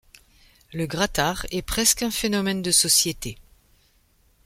[0.73, 3.37] Le gratar est presque un phénomène de société.